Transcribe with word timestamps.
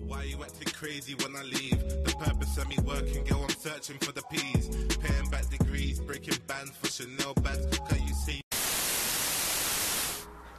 Why 0.00 0.24
you 0.24 0.42
acting 0.42 0.72
crazy 0.72 1.14
when 1.14 1.34
I 1.34 1.42
leave? 1.42 1.78
The 2.04 2.14
purpose 2.18 2.58
of 2.58 2.68
me 2.68 2.76
working, 2.84 3.24
girl, 3.24 3.42
I'm 3.42 3.50
searching 3.50 3.98
for 3.98 4.12
the 4.12 4.22
P's. 4.30 4.96
Paying 4.96 5.30
back 5.30 5.48
degrees, 5.48 6.00
breaking 6.00 6.38
bands 6.46 6.72
for 6.76 6.88
Chanel 6.88 7.34
bags. 7.34 7.66
Can 7.88 8.06
you 8.06 8.14
see? 8.14 8.42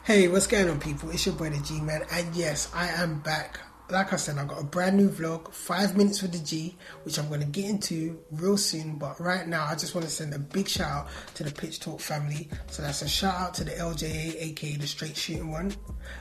Hey, 0.04 0.28
what's 0.28 0.48
going 0.48 0.70
on, 0.70 0.80
people? 0.80 1.10
It's 1.12 1.26
your 1.26 1.36
boy, 1.36 1.50
the 1.50 1.64
G 1.64 1.80
Man, 1.82 2.02
and 2.12 2.36
yes, 2.36 2.72
I 2.74 2.88
am 2.88 3.20
back. 3.20 3.60
Like 3.90 4.12
I 4.12 4.18
said, 4.18 4.38
I've 4.38 4.50
got 4.50 4.60
a 4.60 4.66
brand 4.66 4.98
new 4.98 5.10
vlog, 5.10 5.54
five 5.54 5.96
minutes 5.96 6.22
with 6.22 6.34
the 6.34 6.40
G, 6.40 6.76
which 7.04 7.18
I'm 7.18 7.30
going 7.30 7.40
to 7.40 7.46
get 7.46 7.70
into 7.70 8.20
real 8.32 8.58
soon. 8.58 8.96
But 8.96 9.18
right 9.20 9.48
now, 9.48 9.66
I 9.66 9.76
just 9.76 9.96
want 9.96 10.06
to 10.06 10.12
send 10.12 10.34
a 10.34 10.40
big 10.40 10.68
shout 10.68 11.06
out 11.06 11.08
to 11.36 11.44
the 11.46 11.52
Pitch 11.52 11.80
Talk 11.80 12.02
family. 12.02 12.50
So 12.70 12.82
that's 12.82 13.02
a 13.02 13.08
shout 13.08 13.36
out 13.36 13.54
to 13.56 13.64
the 13.64 13.72
LJA, 13.72 14.36
aka 14.42 14.76
the 14.76 14.88
Straight 14.88 15.16
Shooting 15.16 15.52
One, 15.52 15.74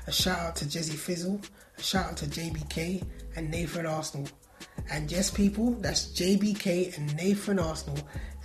a 0.07 0.13
shout 0.13 0.39
out 0.39 0.57
to 0.57 0.65
Jezzy 0.65 0.95
Fizzle, 0.95 1.41
a 1.77 1.83
shout 1.83 2.07
out 2.07 2.17
to 2.19 2.27
JBK 2.27 3.03
and 3.35 3.51
Nathan 3.51 3.85
Arsenal. 3.85 4.29
And 4.91 5.11
yes, 5.11 5.31
people, 5.31 5.73
that's 5.81 6.13
JBK 6.13 6.97
and 6.97 7.17
Nathan 7.17 7.59
Arsenal. 7.59 7.99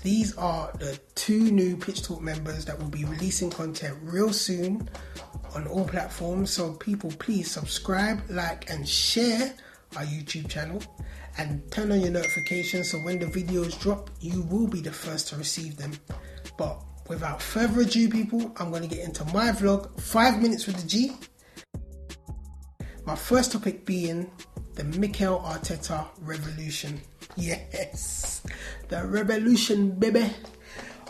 These 0.04 0.36
are 0.36 0.72
the 0.80 1.00
two 1.14 1.52
new 1.52 1.78
Pitch 1.78 2.02
Talk 2.02 2.22
members 2.22 2.66
that 2.66 2.80
will 2.80 2.90
be 2.90 3.06
releasing 3.06 3.52
content 3.52 3.98
real 4.02 4.34
soon 4.34 4.90
on 5.56 5.68
all 5.68 5.86
platforms. 5.86 6.52
So, 6.52 6.74
people, 6.74 7.12
please 7.20 7.50
subscribe, 7.50 8.22
like, 8.30 8.70
and 8.70 8.88
share 8.88 9.54
our 9.98 10.04
YouTube 10.04 10.50
channel 10.50 10.82
and 11.38 11.70
turn 11.72 11.92
on 11.92 12.02
your 12.02 12.12
notifications 12.12 12.92
so 12.92 12.98
when 13.00 13.20
the 13.20 13.26
videos 13.26 13.80
drop, 13.80 14.10
you 14.20 14.42
will 14.44 14.68
be 14.68 14.82
the 14.82 14.92
first 14.92 15.28
to 15.30 15.36
receive 15.36 15.78
them. 15.78 15.92
But 16.58 16.82
without 17.08 17.42
further 17.42 17.82
ado, 17.82 18.10
people, 18.10 18.54
I'm 18.58 18.70
going 18.70 18.84
to 18.84 18.94
get 18.94 19.06
into 19.06 19.26
my 19.26 19.52
vlog, 19.52 20.00
five 20.00 20.42
minutes 20.42 20.68
with 20.68 20.78
the 20.78 20.88
G. 20.88 21.14
My 23.06 23.16
first 23.16 23.52
topic 23.52 23.86
being 23.86 24.30
the 24.76 24.84
Mikel 24.84 25.40
Arteta 25.40 26.08
revolution. 26.22 27.02
Yes, 27.38 28.44
the 28.90 29.08
revolution, 29.08 29.92
baby. 29.92 30.30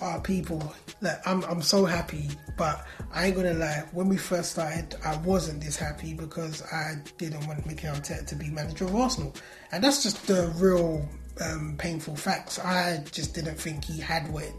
Ah, 0.04 0.20
people, 0.20 0.74
look, 1.02 1.20
I'm 1.28 1.44
I'm 1.44 1.62
so 1.62 1.86
happy, 1.86 2.30
but 2.58 2.86
I 3.14 3.28
ain't 3.28 3.36
gonna 3.36 3.54
lie. 3.54 3.84
When 3.92 4.10
we 4.10 4.18
first 4.18 4.54
started, 4.54 4.96
I 5.06 5.16
wasn't 5.18 5.62
this 5.62 5.78
happy 5.78 6.16
because 6.16 6.64
I 6.72 6.96
didn't 7.20 7.46
want 7.46 7.66
Mikel 7.68 7.94
Arteta 7.94 8.26
to 8.26 8.36
be 8.36 8.50
manager 8.50 8.86
of 8.86 8.96
Arsenal, 8.96 9.36
and 9.72 9.84
that's 9.84 10.02
just 10.02 10.26
the 10.26 10.52
real 10.58 11.08
um, 11.40 11.76
painful 11.78 12.16
facts. 12.16 12.58
I 12.58 13.04
just 13.12 13.36
didn't 13.36 13.56
think 13.56 13.86
he 13.86 14.00
had 14.00 14.32
what 14.34 14.52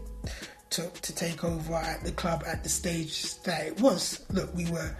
took 0.69 0.93
to 1.01 1.13
take 1.13 1.43
over 1.43 1.75
at 1.75 2.03
the 2.03 2.11
club 2.13 2.43
at 2.47 2.63
the 2.63 2.69
stage 2.69 3.35
that 3.43 3.67
it 3.67 3.81
was. 3.81 4.25
Look, 4.31 4.53
we 4.55 4.69
were 4.71 4.95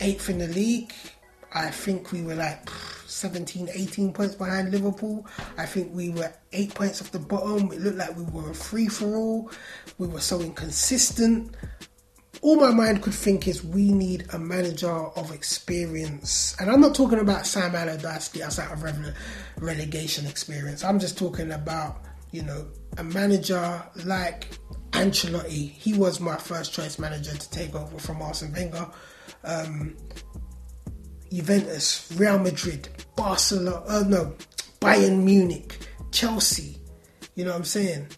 eighth 0.00 0.28
in 0.28 0.38
the 0.38 0.48
league. 0.48 0.92
I 1.52 1.70
think 1.70 2.12
we 2.12 2.22
were 2.22 2.34
like 2.34 2.68
17, 3.06 3.70
18 3.72 4.12
points 4.12 4.34
behind 4.34 4.70
Liverpool. 4.70 5.26
I 5.56 5.66
think 5.66 5.94
we 5.94 6.10
were 6.10 6.32
eight 6.52 6.74
points 6.74 7.00
off 7.00 7.10
the 7.10 7.18
bottom. 7.18 7.72
It 7.72 7.80
looked 7.80 7.96
like 7.96 8.16
we 8.16 8.24
were 8.24 8.50
a 8.50 8.54
free 8.54 8.88
for 8.88 9.16
all. 9.16 9.50
We 9.96 10.06
were 10.06 10.20
so 10.20 10.40
inconsistent. 10.40 11.54
All 12.40 12.56
my 12.56 12.70
mind 12.70 13.02
could 13.02 13.14
think 13.14 13.48
is 13.48 13.64
we 13.64 13.90
need 13.90 14.26
a 14.32 14.38
manager 14.38 14.90
of 14.90 15.32
experience. 15.32 16.54
And 16.60 16.70
I'm 16.70 16.80
not 16.80 16.94
talking 16.94 17.18
about 17.18 17.46
Sam 17.46 17.74
Allardyce 17.74 18.28
get 18.28 18.58
out 18.58 18.72
of 18.72 18.80
rele- 18.80 19.14
relegation 19.58 20.26
experience. 20.26 20.84
I'm 20.84 21.00
just 21.00 21.18
talking 21.18 21.50
about, 21.50 22.04
you 22.30 22.42
know, 22.42 22.68
a 22.96 23.02
manager 23.02 23.82
like 24.04 24.48
Ancelotti. 24.92 25.70
He 25.70 25.94
was 25.94 26.20
my 26.20 26.36
first 26.36 26.72
choice 26.72 26.98
manager 26.98 27.34
to 27.34 27.50
take 27.50 27.74
over 27.74 27.98
from 27.98 28.22
Arsene 28.22 28.52
Wenger. 28.52 28.86
Um, 29.44 29.96
Juventus, 31.32 32.10
Real 32.16 32.38
Madrid, 32.38 32.88
Barcelona, 33.16 33.82
uh, 33.86 34.04
no, 34.06 34.34
Bayern 34.80 35.22
Munich, 35.24 35.78
Chelsea. 36.10 36.78
You 37.34 37.44
know 37.44 37.50
what 37.50 37.58
I'm 37.58 37.64
saying? 37.64 38.08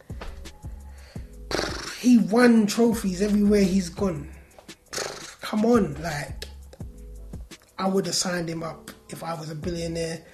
He 2.00 2.19
won 2.19 2.66
trophies 2.66 3.21
everywhere 3.21 3.62
he's 3.62 3.88
gone. 3.88 4.31
Come 5.41 5.65
on, 5.65 6.00
like, 6.03 6.44
I 7.78 7.88
would 7.88 8.06
have 8.06 8.15
signed 8.15 8.48
him 8.48 8.62
up 8.62 8.91
if 9.10 9.22
I 9.22 9.34
was 9.34 9.50
a 9.50 9.54
billionaire. 9.54 10.25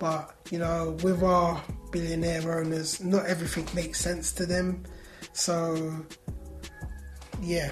But, 0.00 0.34
you 0.50 0.58
know, 0.58 0.96
with 1.02 1.22
our 1.22 1.62
billionaire 1.92 2.58
owners, 2.58 3.02
not 3.02 3.26
everything 3.26 3.68
makes 3.74 4.00
sense 4.00 4.32
to 4.32 4.44
them. 4.44 4.82
So, 5.32 6.04
yeah, 7.40 7.70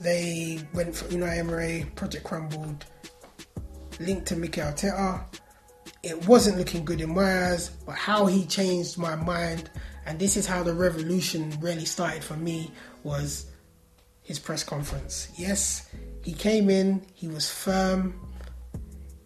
they 0.00 0.60
went 0.72 0.94
for 0.94 1.06
Unai 1.06 1.38
Emery, 1.38 1.90
Project 1.96 2.24
crumbled 2.24 2.86
linked 4.00 4.26
to 4.26 4.36
Mikel 4.36 4.64
Arteta. 4.64 5.22
It 6.02 6.26
wasn't 6.26 6.58
looking 6.58 6.84
good 6.84 7.00
in 7.00 7.14
my 7.14 7.50
eyes, 7.50 7.70
but 7.86 7.94
how 7.96 8.26
he 8.26 8.44
changed 8.46 8.98
my 8.98 9.16
mind, 9.16 9.70
and 10.06 10.18
this 10.18 10.36
is 10.36 10.46
how 10.46 10.62
the 10.62 10.74
revolution 10.74 11.52
really 11.60 11.84
started 11.84 12.22
for 12.22 12.36
me, 12.36 12.70
was 13.02 13.46
his 14.22 14.38
press 14.38 14.62
conference. 14.62 15.28
Yes, 15.36 15.88
he 16.22 16.32
came 16.32 16.70
in, 16.70 17.02
he 17.14 17.28
was 17.28 17.50
firm, 17.50 18.14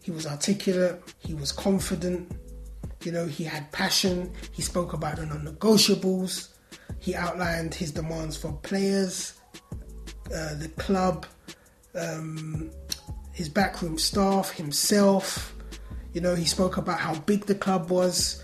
he 0.03 0.11
was 0.11 0.27
articulate, 0.27 1.03
he 1.19 1.35
was 1.35 1.53
confident, 1.53 2.33
you 3.05 3.13
know, 3.13 3.27
he 3.27 3.45
had 3.45 3.71
passion, 3.73 4.33
he 4.53 4.63
spoke 4.63 4.93
about 4.93 5.17
the 5.17 5.27
non 5.27 5.45
negotiables, 5.45 6.49
he 7.01 7.15
outlined 7.15 7.75
his 7.75 7.91
demands 7.91 8.37
for 8.37 8.53
players, 8.63 9.35
uh, 10.35 10.55
the 10.55 10.71
club, 10.79 11.27
um, 11.95 12.71
his 13.33 13.49
backroom 13.49 13.99
staff, 13.99 14.51
himself. 14.51 15.55
You 16.13 16.21
know, 16.21 16.35
he 16.35 16.45
spoke 16.45 16.77
about 16.77 17.01
how 17.01 17.15
big 17.21 17.47
the 17.47 17.55
club 17.55 17.91
was, 17.91 18.43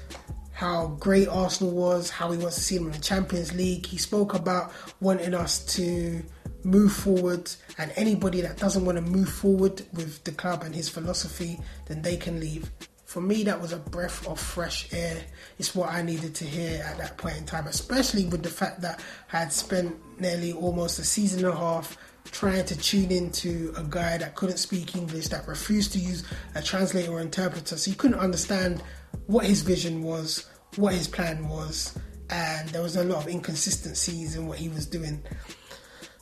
how 0.52 0.88
great 0.98 1.28
Arsenal 1.28 1.72
was, 1.72 2.10
how 2.10 2.30
he 2.30 2.38
wants 2.38 2.56
to 2.56 2.62
see 2.62 2.78
them 2.78 2.86
in 2.86 2.92
the 2.92 2.98
Champions 2.98 3.52
League. 3.54 3.86
He 3.86 3.98
spoke 3.98 4.34
about 4.34 4.72
wanting 5.00 5.34
us 5.34 5.64
to 5.76 6.22
move 6.64 6.92
forward, 6.92 7.50
and 7.76 7.92
anybody 7.96 8.40
that 8.40 8.56
doesn't 8.56 8.84
want 8.84 8.96
to 8.96 9.02
move 9.02 9.28
forward 9.28 9.82
with 9.92 10.24
the 10.24 10.32
club 10.32 10.62
and 10.64 10.74
his 10.74 10.88
philosophy, 10.88 11.60
then 11.86 12.02
they 12.02 12.16
can 12.16 12.40
leave. 12.40 12.70
For 13.04 13.20
me, 13.20 13.42
that 13.44 13.60
was 13.60 13.72
a 13.72 13.78
breath 13.78 14.26
of 14.26 14.38
fresh 14.38 14.92
air. 14.92 15.22
It's 15.58 15.74
what 15.74 15.88
I 15.90 16.02
needed 16.02 16.34
to 16.36 16.44
hear 16.44 16.82
at 16.82 16.98
that 16.98 17.16
point 17.16 17.38
in 17.38 17.46
time, 17.46 17.66
especially 17.66 18.26
with 18.26 18.42
the 18.42 18.50
fact 18.50 18.82
that 18.82 19.00
I 19.32 19.38
had 19.38 19.52
spent 19.52 19.96
nearly 20.20 20.52
almost 20.52 20.98
a 20.98 21.04
season 21.04 21.44
and 21.44 21.54
a 21.54 21.56
half 21.56 21.96
trying 22.30 22.64
to 22.66 22.76
tune 22.78 23.10
into 23.10 23.72
a 23.76 23.82
guy 23.82 24.18
that 24.18 24.34
couldn't 24.34 24.58
speak 24.58 24.96
English, 24.96 25.28
that 25.28 25.46
refused 25.46 25.92
to 25.92 25.98
use 25.98 26.24
a 26.54 26.62
translator 26.62 27.12
or 27.12 27.20
interpreter, 27.20 27.76
so 27.76 27.90
you 27.90 27.96
couldn't 27.96 28.18
understand 28.18 28.82
what 29.26 29.44
his 29.44 29.62
vision 29.62 30.02
was, 30.02 30.48
what 30.76 30.94
his 30.94 31.08
plan 31.08 31.48
was, 31.48 31.98
and 32.30 32.68
there 32.70 32.82
was 32.82 32.96
a 32.96 33.04
lot 33.04 33.24
of 33.24 33.28
inconsistencies 33.28 34.36
in 34.36 34.46
what 34.46 34.58
he 34.58 34.68
was 34.68 34.86
doing. 34.86 35.22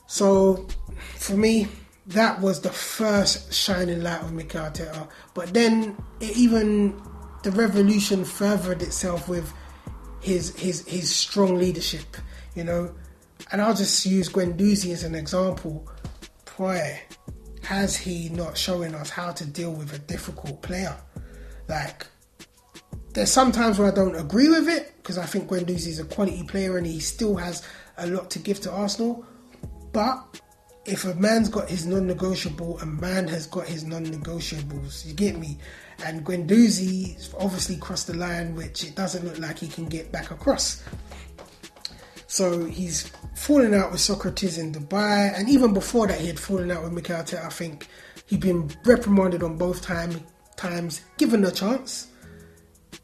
So, 0.07 0.67
for 1.15 1.35
me, 1.35 1.67
that 2.07 2.39
was 2.39 2.61
the 2.61 2.69
first 2.69 3.53
shining 3.53 4.01
light 4.01 4.21
of 4.21 4.31
Mikel 4.31 4.61
Arteta. 4.61 5.09
But 5.33 5.53
then, 5.53 5.97
even 6.21 6.99
the 7.43 7.51
revolution 7.51 8.23
furthered 8.23 8.81
itself 8.81 9.27
with 9.27 9.51
his 10.21 10.55
his 10.55 10.87
his 10.87 11.13
strong 11.13 11.57
leadership. 11.57 12.17
You 12.55 12.63
know, 12.63 12.95
and 13.51 13.61
I'll 13.61 13.75
just 13.75 14.05
use 14.05 14.29
Guendouzi 14.29 14.91
as 14.93 15.03
an 15.03 15.15
example. 15.15 15.87
Boy, 16.57 16.99
has 17.61 17.95
he 17.95 18.29
not 18.29 18.57
showing 18.57 18.95
us 18.95 19.11
how 19.11 19.31
to 19.31 19.45
deal 19.45 19.71
with 19.71 19.93
a 19.93 19.99
difficult 19.99 20.61
player? 20.63 20.95
Like, 21.67 22.07
there's 23.13 23.31
sometimes 23.31 23.77
where 23.77 23.91
I 23.91 23.95
don't 23.95 24.15
agree 24.15 24.49
with 24.49 24.67
it 24.67 24.93
because 24.97 25.17
I 25.17 25.25
think 25.25 25.49
Guendouzi 25.49 25.87
is 25.87 25.99
a 25.99 26.05
quality 26.05 26.43
player 26.43 26.77
and 26.77 26.87
he 26.87 26.99
still 26.99 27.35
has 27.35 27.67
a 27.97 28.07
lot 28.07 28.31
to 28.31 28.39
give 28.39 28.59
to 28.61 28.71
Arsenal. 28.71 29.25
But 29.91 30.41
if 30.85 31.05
a 31.05 31.13
man's 31.15 31.49
got 31.49 31.69
his 31.69 31.85
non-negotiable, 31.85 32.79
a 32.79 32.85
man 32.85 33.27
has 33.27 33.45
got 33.45 33.67
his 33.67 33.83
non-negotiables. 33.83 35.05
You 35.05 35.13
get 35.13 35.37
me? 35.37 35.59
And 36.05 36.25
Guendouzi 36.25 37.33
obviously 37.39 37.77
crossed 37.77 38.07
the 38.07 38.15
line, 38.15 38.55
which 38.55 38.83
it 38.83 38.95
doesn't 38.95 39.25
look 39.25 39.37
like 39.37 39.59
he 39.59 39.67
can 39.67 39.85
get 39.85 40.11
back 40.11 40.31
across. 40.31 40.83
So 42.27 42.65
he's 42.65 43.11
fallen 43.37 43.73
out 43.75 43.91
with 43.91 44.01
Sokratis 44.01 44.57
in 44.57 44.73
Dubai, 44.73 45.31
and 45.37 45.47
even 45.47 45.71
before 45.71 46.07
that, 46.07 46.19
he 46.19 46.27
had 46.27 46.39
fallen 46.39 46.71
out 46.71 46.83
with 46.83 46.91
Mikel 46.91 47.15
Arteta. 47.15 47.45
I 47.45 47.49
think 47.49 47.87
he'd 48.25 48.41
been 48.41 48.69
reprimanded 48.83 49.43
on 49.43 49.57
both 49.57 49.81
time, 49.81 50.21
times, 50.55 51.01
given 51.17 51.45
a 51.45 51.51
chance. 51.51 52.07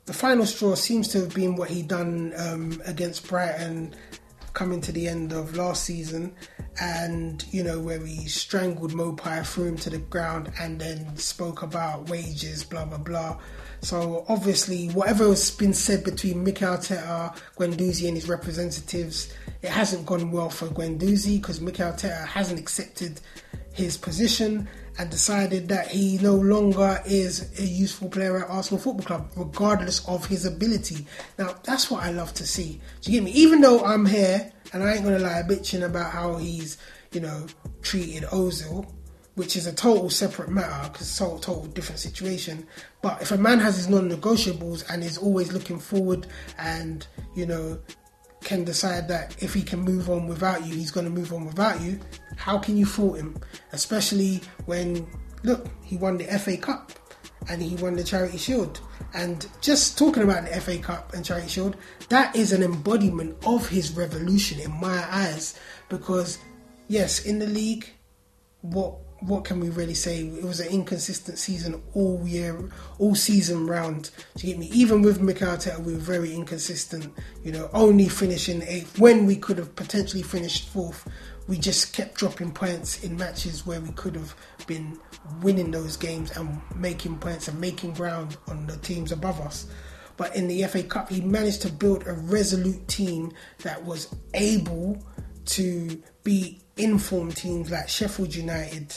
The 0.06 0.14
final 0.14 0.46
straw 0.46 0.74
seems 0.74 1.08
to 1.10 1.20
have 1.20 1.36
been 1.36 1.56
what 1.56 1.70
he'd 1.70 1.88
done 1.88 2.34
um, 2.36 2.82
against 2.86 3.28
Brighton 3.28 3.96
coming 4.54 4.82
to 4.82 4.92
the 4.92 5.08
end 5.08 5.34
of 5.34 5.56
last 5.56 5.84
season, 5.84 6.36
and 6.80 7.46
you 7.52 7.64
know 7.64 7.80
where 7.80 8.00
he 8.00 8.28
strangled 8.28 8.94
Maupay, 8.94 9.46
threw 9.46 9.66
him 9.66 9.78
to 9.78 9.90
the 9.90 9.98
ground, 9.98 10.52
and 10.60 10.80
then 10.80 11.16
spoke 11.18 11.62
about 11.62 12.10
wages, 12.10 12.64
blah 12.64 12.86
blah 12.86 12.98
blah. 12.98 13.38
So 13.82 14.26
obviously, 14.30 14.88
whatever 14.90 15.26
has 15.26 15.52
been 15.52 15.74
said 15.74 16.04
between 16.04 16.44
Mikel 16.44 16.78
Arteta, 16.78 17.36
Guendouzi, 17.58 18.08
and 18.08 18.16
his 18.16 18.30
representatives, 18.30 19.34
it 19.62 19.70
hasn't 19.70 20.06
gone 20.06 20.32
well 20.32 20.50
for 20.50 20.68
Guendouzi 20.68 21.42
because 21.42 21.60
Mikel 21.60 21.92
Arteta 21.92 22.26
hasn't 22.26 22.60
accepted 22.60 23.20
his 23.74 23.98
position, 23.98 24.70
and 24.98 25.10
decided 25.10 25.68
that 25.70 25.88
he 25.88 26.18
no 26.20 26.36
longer 26.36 27.02
is 27.06 27.60
a 27.60 27.66
useful 27.66 28.10
player 28.10 28.44
at 28.44 28.50
Arsenal 28.50 28.80
Football 28.80 29.06
Club, 29.06 29.32
regardless 29.36 30.08
of 30.08 30.26
his 30.26 30.46
ability. 30.46 31.06
Now, 31.38 31.56
that's 31.64 31.90
what 31.90 32.04
I 32.04 32.12
love 32.12 32.34
to 32.36 32.46
see. 32.46 32.80
Do 33.02 33.12
you 33.12 33.20
get 33.20 33.26
me? 33.26 33.32
Even 33.32 33.62
though 33.62 33.84
I'm 33.84 34.06
here, 34.06 34.52
and 34.72 34.84
I 34.84 34.94
ain't 34.94 35.04
gonna 35.04 35.20
lie, 35.20 35.44
bitching 35.48 35.86
about 35.86 36.12
how 36.12 36.38
he's, 36.38 36.78
you 37.12 37.22
know, 37.22 37.46
treated 37.82 38.24
Ozil, 38.24 38.88
which 39.36 39.56
is 39.56 39.66
a 39.66 39.74
total 39.74 40.10
separate 40.10 40.50
matter 40.50 40.90
because 40.90 41.08
it's 41.08 41.20
a 41.20 41.24
total, 41.24 41.40
total 41.40 41.66
different 41.66 42.00
situation. 42.00 42.68
But 43.02 43.22
if 43.22 43.32
a 43.32 43.38
man 43.38 43.60
has 43.60 43.78
his 43.78 43.90
non-negotiables 43.90 44.90
and 44.90 45.04
is 45.04 45.18
always 45.18 45.52
looking 45.52 45.80
forward 45.80 46.28
and 46.58 47.06
you 47.36 47.46
know 47.46 47.80
can 48.44 48.64
decide 48.64 49.08
that 49.08 49.36
if 49.42 49.54
he 49.54 49.62
can 49.62 49.80
move 49.80 50.10
on 50.10 50.28
without 50.28 50.66
you, 50.66 50.76
he's 50.76 50.92
going 50.92 51.06
to 51.06 51.12
move 51.12 51.34
on 51.34 51.46
without 51.46 51.82
you. 51.82 52.00
How 52.36 52.58
can 52.58 52.78
you 52.78 52.86
fault 52.86 53.18
him? 53.18 53.40
Especially 53.72 54.42
when 54.66 55.08
look, 55.44 55.68
he 55.84 55.98
won 55.98 56.18
the 56.18 56.26
FA 56.40 56.58
Cup 56.58 56.92
and 57.50 57.62
he 57.62 57.76
won 57.76 57.96
the 57.96 58.04
Charity 58.04 58.38
Shield. 58.38 58.80
And 59.14 59.46
just 59.62 59.98
talking 59.98 60.24
about 60.24 60.46
the 60.46 60.60
FA 60.62 60.78
Cup 60.78 61.14
and 61.14 61.24
Charity 61.24 61.50
Shield, 61.50 61.78
that 62.10 62.36
is 62.36 62.52
an 62.52 62.64
embodiment 62.64 63.38
of 63.46 63.68
his 63.68 63.96
revolution 63.96 64.60
in 64.60 64.72
my 64.72 65.06
eyes. 65.12 65.60
Because 65.90 66.40
yes, 66.88 67.26
in 67.26 67.40
the 67.40 67.48
league, 67.48 67.90
what 68.62 68.96
what 69.28 69.46
can 69.46 69.60
we 69.60 69.70
really 69.70 69.94
say? 69.94 70.26
It 70.26 70.44
was 70.44 70.60
an 70.60 70.68
inconsistent 70.68 71.38
season 71.38 71.82
all 71.94 72.22
year, 72.28 72.70
all 73.00 73.16
season 73.16 73.68
round. 73.68 74.12
To 74.38 74.46
get 74.46 74.58
me, 74.58 74.70
even 74.74 75.02
with 75.02 75.22
Mikel 75.22 75.48
Arteta, 75.48 75.80
we 75.80 75.94
were 75.94 76.00
very 76.00 76.34
inconsistent. 76.34 77.14
You 77.44 77.54
know, 77.54 77.70
only 77.74 78.10
finishing 78.10 78.62
eighth 78.64 79.00
when 79.00 79.26
we 79.26 79.36
could 79.36 79.58
have 79.58 79.76
potentially 79.76 80.24
finished 80.24 80.70
fourth. 80.70 81.08
We 81.48 81.58
just 81.58 81.94
kept 81.94 82.16
dropping 82.16 82.52
points 82.52 83.04
in 83.04 83.18
matches 83.18 83.66
where 83.66 83.82
we 83.82 83.92
could 83.92 84.16
have 84.16 84.36
been 84.66 84.98
winning 85.42 85.72
those 85.72 85.98
games 85.98 86.32
and 86.38 86.62
making 86.76 87.18
points 87.20 87.48
and 87.48 87.60
making 87.60 87.94
ground 87.94 88.38
on 88.48 88.68
the 88.68 88.78
teams 88.78 89.12
above 89.12 89.40
us. 89.42 89.68
But 90.16 90.36
in 90.36 90.48
the 90.48 90.64
FA 90.64 90.84
Cup, 90.84 91.10
he 91.10 91.22
managed 91.22 91.62
to 91.64 91.72
build 91.72 92.08
a 92.08 92.14
resolute 92.14 92.88
team 92.88 93.32
that 93.64 93.84
was 93.84 94.14
able 94.34 95.04
to 95.46 96.02
beat 96.24 96.62
informed 96.78 97.36
teams 97.36 97.70
like 97.70 97.90
Sheffield 97.90 98.34
United 98.34 98.96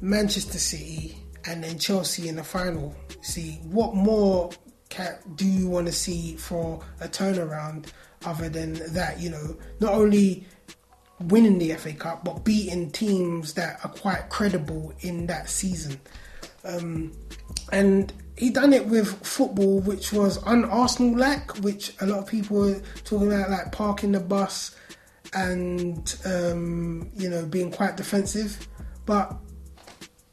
Manchester 0.00 0.58
City, 0.58 1.18
and 1.44 1.62
then 1.64 1.78
Chelsea 1.78 2.28
in 2.28 2.36
the 2.36 2.44
final. 2.44 2.94
See, 3.22 3.60
what 3.64 3.94
more 3.94 4.50
can, 4.88 5.16
do 5.34 5.46
you 5.46 5.68
want 5.68 5.86
to 5.86 5.92
see 5.92 6.36
for 6.36 6.84
a 7.00 7.08
turnaround 7.08 7.86
other 8.24 8.48
than 8.48 8.74
that? 8.94 9.20
You 9.20 9.30
know, 9.30 9.56
not 9.80 9.94
only 9.94 10.46
winning 11.20 11.58
the 11.58 11.72
FA 11.74 11.92
Cup, 11.92 12.24
but 12.24 12.44
beating 12.44 12.90
teams 12.90 13.54
that 13.54 13.80
are 13.84 13.90
quite 13.90 14.28
credible 14.28 14.92
in 15.00 15.26
that 15.26 15.48
season. 15.48 16.00
Um, 16.64 17.12
and 17.72 18.12
he 18.36 18.50
done 18.50 18.72
it 18.72 18.86
with 18.86 19.08
football, 19.26 19.80
which 19.80 20.12
was 20.12 20.42
un 20.44 20.64
Arsenal 20.64 21.18
like, 21.18 21.58
which 21.58 21.92
a 22.00 22.06
lot 22.06 22.20
of 22.20 22.26
people 22.26 22.58
were 22.58 22.80
talking 23.04 23.32
about, 23.32 23.50
like 23.50 23.72
parking 23.72 24.12
the 24.12 24.20
bus 24.20 24.76
and 25.34 26.16
um, 26.24 27.10
you 27.16 27.28
know 27.28 27.44
being 27.44 27.70
quite 27.70 27.96
defensive. 27.96 28.68
But 29.06 29.36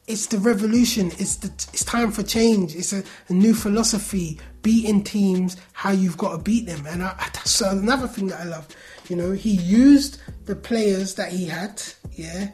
it's 0.06 0.26
the 0.26 0.38
revolution. 0.38 1.08
It's 1.18 1.36
the 1.36 1.48
it's 1.48 1.84
time 1.84 2.12
for 2.12 2.22
change. 2.22 2.74
It's 2.74 2.92
a, 2.92 3.02
a 3.28 3.32
new 3.32 3.54
philosophy. 3.54 4.40
Beating 4.62 5.04
teams 5.04 5.56
how 5.72 5.92
you've 5.92 6.18
got 6.18 6.32
to 6.32 6.42
beat 6.42 6.66
them, 6.66 6.86
and 6.86 7.02
I, 7.02 7.14
that's 7.32 7.60
another 7.60 8.08
thing 8.08 8.28
that 8.28 8.40
I 8.40 8.44
love. 8.44 8.68
You 9.08 9.16
know, 9.16 9.32
he 9.32 9.50
used 9.50 10.20
the 10.46 10.56
players 10.56 11.14
that 11.14 11.32
he 11.32 11.46
had, 11.46 11.82
yeah, 12.12 12.50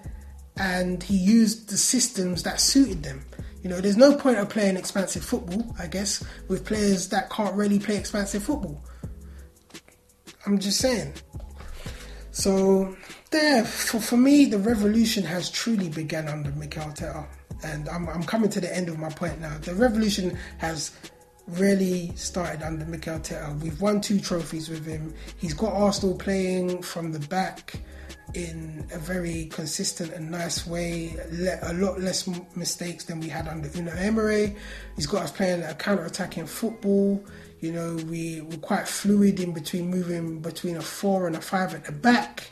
and 0.56 1.02
he 1.02 1.16
used 1.16 1.70
the 1.70 1.76
systems 1.76 2.42
that 2.42 2.60
suited 2.60 3.02
them. 3.02 3.24
You 3.62 3.70
know, 3.70 3.80
there's 3.80 3.96
no 3.96 4.16
point 4.16 4.38
of 4.38 4.48
playing 4.48 4.76
expansive 4.76 5.24
football, 5.24 5.74
I 5.78 5.86
guess, 5.86 6.24
with 6.48 6.66
players 6.66 7.08
that 7.10 7.30
can't 7.30 7.54
really 7.54 7.78
play 7.78 7.96
expansive 7.96 8.42
football. 8.42 8.84
I'm 10.44 10.58
just 10.58 10.78
saying. 10.78 11.14
So, 12.32 12.96
there, 13.30 13.64
for, 13.64 14.00
for 14.00 14.16
me, 14.16 14.46
the 14.46 14.58
revolution 14.58 15.22
has 15.22 15.48
truly 15.48 15.88
begun 15.88 16.28
under 16.28 16.50
Mikel 16.50 16.82
Arteta 16.82 17.26
and 17.64 17.88
I'm, 17.88 18.08
I'm 18.08 18.22
coming 18.22 18.50
to 18.50 18.60
the 18.60 18.74
end 18.74 18.88
of 18.88 18.98
my 18.98 19.08
point 19.08 19.40
now. 19.40 19.56
The 19.58 19.74
revolution 19.74 20.38
has 20.58 20.92
really 21.48 22.12
started 22.16 22.62
under 22.62 22.84
Mikel 22.84 23.18
Arteta. 23.18 23.60
We've 23.60 23.80
won 23.80 24.00
two 24.00 24.20
trophies 24.20 24.68
with 24.68 24.86
him. 24.86 25.14
He's 25.36 25.54
got 25.54 25.72
Arsenal 25.72 26.16
playing 26.16 26.82
from 26.82 27.12
the 27.12 27.18
back 27.18 27.80
in 28.34 28.86
a 28.92 28.98
very 28.98 29.46
consistent 29.46 30.12
and 30.12 30.30
nice 30.30 30.66
way. 30.66 31.14
A 31.62 31.74
lot 31.74 32.00
less 32.00 32.26
mistakes 32.56 33.04
than 33.04 33.20
we 33.20 33.28
had 33.28 33.48
under 33.48 33.68
Unai 33.68 34.00
Emery. 34.00 34.56
He's 34.96 35.06
got 35.06 35.22
us 35.22 35.32
playing 35.32 35.62
a 35.62 35.74
counter-attacking 35.74 36.46
football. 36.46 37.22
You 37.60 37.72
know, 37.72 37.96
we 38.08 38.40
were 38.40 38.56
quite 38.56 38.88
fluid 38.88 39.38
in 39.38 39.52
between 39.52 39.90
moving 39.90 40.40
between 40.40 40.76
a 40.76 40.82
four 40.82 41.26
and 41.26 41.36
a 41.36 41.40
five 41.40 41.74
at 41.74 41.84
the 41.84 41.92
back. 41.92 42.50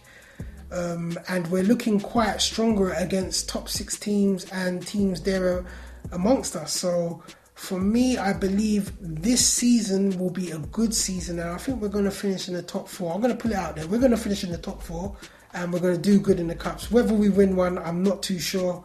Um, 0.73 1.19
and 1.29 1.47
we're 1.49 1.65
looking 1.65 2.01
quite 2.01 2.41
stronger 2.41 2.93
against 2.93 3.49
top 3.49 3.69
six 3.69 3.99
teams 3.99 4.45
and 4.53 4.87
teams 4.87 5.21
there 5.23 5.65
amongst 6.13 6.55
us. 6.57 6.73
So 6.73 7.23
for 7.55 7.79
me, 7.79 8.17
I 8.17 8.33
believe 8.33 8.93
this 9.01 9.47
season 9.47 10.19
will 10.19 10.31
be 10.31 10.51
a 10.51 10.59
good 10.59 10.95
season, 10.95 11.39
and 11.39 11.51
I 11.51 11.59
think 11.59 11.83
we're 11.83 11.89
going 11.89 12.07
to 12.07 12.11
finish 12.11 12.49
in 12.49 12.55
the 12.55 12.63
top 12.63 12.89
four. 12.89 13.13
I'm 13.13 13.21
going 13.21 13.37
to 13.37 13.41
put 13.41 13.51
it 13.51 13.57
out 13.57 13.77
there. 13.77 13.87
We're 13.87 13.99
going 13.99 14.13
to 14.13 14.17
finish 14.17 14.45
in 14.45 14.51
the 14.51 14.59
top 14.59 14.83
four, 14.83 15.15
and 15.53 15.73
we're 15.73 15.81
going 15.81 15.95
to 15.95 16.01
do 16.01 16.19
good 16.19 16.41
in 16.41 16.47
the 16.47 16.55
cups. 16.55 16.91
Whether 16.91 17.13
we 17.13 17.29
win 17.29 17.57
one, 17.57 17.77
I'm 17.79 18.03
not 18.03 18.23
too 18.23 18.39
sure, 18.39 18.83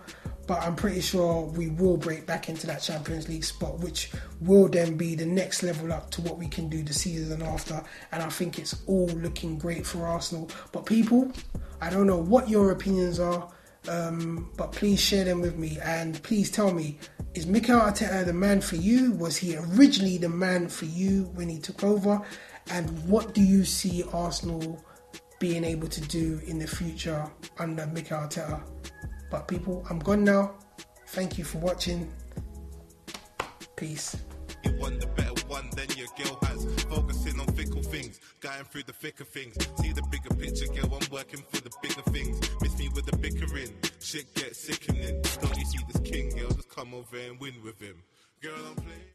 but 0.47 0.61
I'm 0.61 0.75
pretty 0.75 1.01
sure 1.01 1.43
we 1.43 1.69
will 1.69 1.97
break 1.97 2.25
back 2.25 2.49
into 2.49 2.67
that 2.67 2.81
Champions 2.81 3.27
League 3.27 3.43
spot, 3.43 3.79
which 3.79 4.11
will 4.41 4.67
then 4.67 4.95
be 4.95 5.15
the 5.15 5.25
next 5.25 5.63
level 5.63 5.91
up 5.91 6.11
to 6.11 6.21
what 6.21 6.37
we 6.37 6.47
can 6.47 6.69
do 6.69 6.83
the 6.83 6.93
season 6.93 7.41
after. 7.41 7.83
And 8.11 8.21
I 8.21 8.29
think 8.29 8.59
it's 8.59 8.75
all 8.85 9.07
looking 9.07 9.57
great 9.57 9.85
for 9.85 10.05
Arsenal. 10.05 10.49
But 10.71 10.85
people, 10.85 11.31
I 11.81 11.89
don't 11.89 12.07
know 12.07 12.19
what 12.19 12.49
your 12.49 12.71
opinions 12.71 13.19
are, 13.19 13.49
um, 13.87 14.51
but 14.57 14.71
please 14.71 14.99
share 14.99 15.25
them 15.25 15.41
with 15.41 15.57
me 15.57 15.77
and 15.83 16.21
please 16.23 16.49
tell 16.49 16.71
me 16.71 16.97
is 17.35 17.45
Mikel 17.45 17.79
Arteta 17.79 18.25
the 18.25 18.31
man 18.31 18.61
for 18.61 18.77
you? 18.77 19.11
Was 19.11 19.35
he 19.35 19.57
originally 19.57 20.17
the 20.17 20.29
man 20.29 20.69
for 20.69 20.85
you 20.85 21.23
when 21.33 21.49
he 21.49 21.59
took 21.59 21.83
over? 21.83 22.21
And 22.69 23.07
what 23.09 23.33
do 23.33 23.41
you 23.41 23.65
see 23.65 24.03
Arsenal 24.13 24.81
being 25.39 25.65
able 25.65 25.89
to 25.89 26.01
do 26.01 26.39
in 26.45 26.59
the 26.59 26.67
future 26.67 27.29
under 27.59 27.85
Mikel 27.87 28.19
Arteta? 28.19 28.63
But 29.35 29.49
people, 29.49 29.85
I'm 29.89 29.99
gone 29.99 30.23
now. 30.23 30.53
Thank 31.07 31.37
you 31.37 31.43
for 31.43 31.57
watching. 31.57 32.09
Peace 33.75 34.15
one 34.79 35.69
than 35.75 35.89
your 35.97 36.07
girl 36.17 36.39
has. 36.43 36.65
Focusing 36.83 37.37
on 37.41 37.47
fickle 37.47 37.83
things, 37.83 38.21
going 38.39 38.63
through 38.63 38.83
the 38.83 38.93
thicker 38.93 39.25
things. 39.25 39.55
See 39.81 39.91
the 39.91 40.01
bigger 40.09 40.33
picture, 40.35 40.67
girl, 40.67 40.97
I'm 40.97 41.11
working 41.11 41.43
for 41.51 41.61
the 41.61 41.69
bigger 41.81 42.01
things. 42.13 42.39
Miss 42.61 42.77
me 42.79 42.89
with 42.95 43.05
the 43.07 43.17
bickering, 43.17 43.73
shit 43.99 44.33
gets 44.35 44.57
sickening. 44.57 45.21
Don't 45.41 45.57
you 45.57 45.65
see 45.65 45.79
this 45.91 46.01
king, 46.09 46.29
girl? 46.29 46.51
Just 46.51 46.69
come 46.69 46.93
over 46.93 47.17
and 47.17 47.37
win 47.37 47.55
with 47.61 47.81
him. 47.81 48.01
Girl, 48.41 48.55
I'm 48.55 48.75
playing. 48.75 49.14